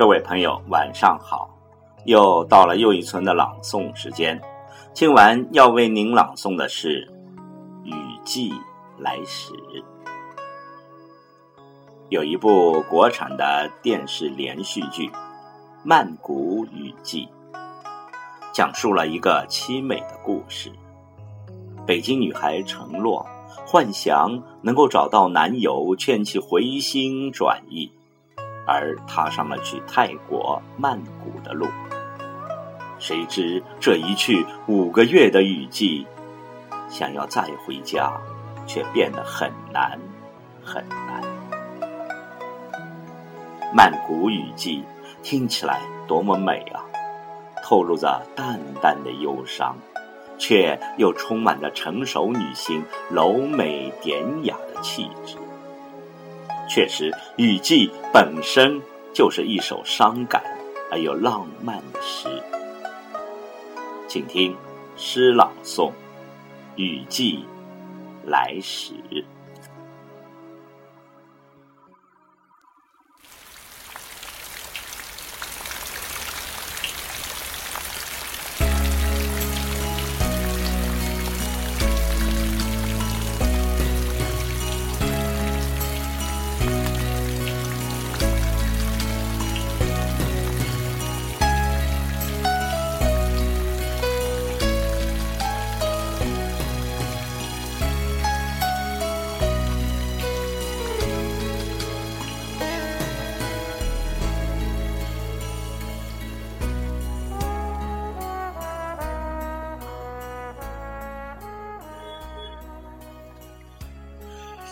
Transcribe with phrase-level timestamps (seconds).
[0.00, 1.46] 各位朋友，晚上好！
[2.06, 4.40] 又到了又一村的朗诵时间。
[4.94, 7.06] 今晚要为您朗诵的是
[7.84, 8.50] 《雨季
[8.96, 9.52] 来时》。
[12.08, 15.06] 有一部国产的电视连续剧
[15.84, 17.28] 《曼谷雨季》，
[18.54, 20.72] 讲述了一个凄美的故事。
[21.86, 23.26] 北京女孩程洛
[23.66, 27.92] 幻想能够找到男友，劝其回心转意。
[28.66, 31.66] 而踏上了去泰国曼谷的路，
[32.98, 36.06] 谁知这一去五个月的雨季，
[36.88, 38.12] 想要再回家，
[38.66, 39.98] 却变得很难
[40.62, 41.22] 很难。
[43.74, 44.84] 曼谷雨季
[45.22, 46.82] 听起来多么美啊，
[47.64, 49.76] 透露着淡淡的忧伤，
[50.38, 55.36] 却又充满着成熟女性柔美典雅的气质。
[56.72, 58.80] 确实，雨季本身
[59.12, 60.40] 就是一首伤感
[60.88, 62.28] 而又浪漫的诗。
[64.06, 64.56] 请听
[64.96, 65.88] 诗朗诵
[66.76, 67.44] 《雨季
[68.24, 68.94] 来时》。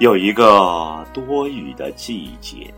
[0.00, 2.72] 有一个多雨的季节，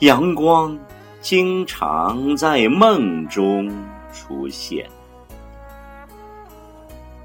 [0.00, 0.76] 阳光
[1.20, 3.72] 经常在梦中
[4.12, 4.84] 出现，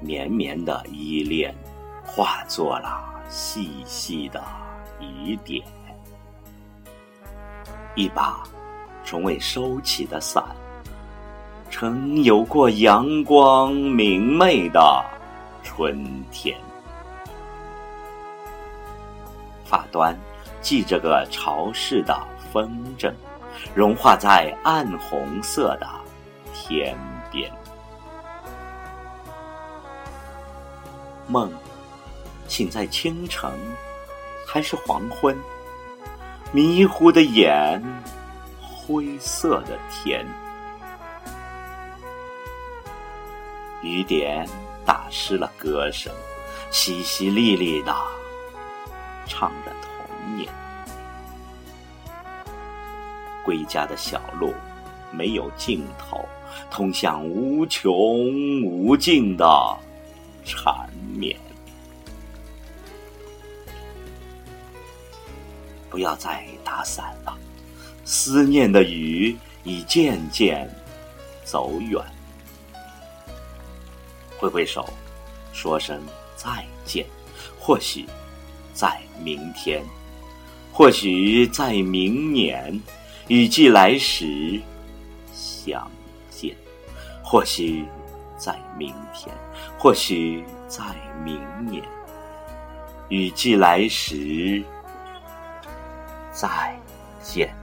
[0.00, 1.52] 绵绵的依恋
[2.04, 4.40] 化作了细细的
[5.00, 5.60] 雨点，
[7.96, 8.40] 一把
[9.04, 10.44] 从未收起的伞，
[11.70, 15.04] 曾有过阳光明媚的
[15.64, 16.56] 春天。
[19.74, 20.16] 发端
[20.62, 22.16] 系着个潮湿的
[22.52, 23.12] 风筝，
[23.74, 25.90] 融化在暗红色的
[26.54, 26.96] 天
[27.28, 27.50] 边。
[31.26, 31.52] 梦，
[32.46, 33.50] 醒在清晨，
[34.46, 35.36] 还是黄昏？
[36.52, 37.82] 迷糊的眼，
[38.62, 40.24] 灰色的天。
[43.82, 44.48] 雨点
[44.86, 46.14] 打湿了歌声，
[46.70, 47.92] 淅淅沥沥的。
[49.26, 50.48] 唱着童年，
[53.44, 54.52] 归家的小路
[55.12, 56.26] 没有尽头，
[56.70, 59.44] 通向无穷无尽的
[60.44, 61.36] 缠绵。
[65.90, 67.36] 不要再打伞了，
[68.04, 70.68] 思念的雨已渐渐
[71.44, 72.02] 走远。
[74.36, 74.84] 挥挥手，
[75.52, 76.02] 说声
[76.36, 77.06] 再见，
[77.58, 78.04] 或许。
[78.74, 79.82] 在明天，
[80.72, 82.78] 或许在明年，
[83.28, 84.60] 雨季来时
[85.32, 85.88] 相
[86.28, 86.52] 见；
[87.22, 87.86] 或许
[88.36, 89.32] 在明天，
[89.78, 90.82] 或许在
[91.22, 91.40] 明
[91.70, 91.82] 年，
[93.08, 94.60] 雨季来时
[96.32, 96.76] 再
[97.22, 97.54] 见。